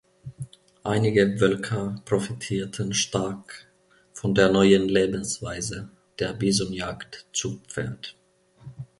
Einige 0.83 1.37
Völker 1.37 2.01
profitierten 2.05 2.91
stark 2.91 3.69
von 4.13 4.33
der 4.33 4.49
neuen 4.51 4.89
Lebensweise, 4.89 5.89
der 6.17 6.33
Bisonjagd 6.33 7.27
zu 7.31 7.61
Pferd. 7.67 8.17